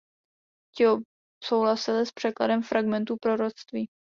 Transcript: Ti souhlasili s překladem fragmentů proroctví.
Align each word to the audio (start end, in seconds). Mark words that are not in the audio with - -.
Ti 0.75 0.83
souhlasili 1.43 2.05
s 2.05 2.11
překladem 2.11 2.63
fragmentů 2.63 3.15
proroctví. 3.21 3.87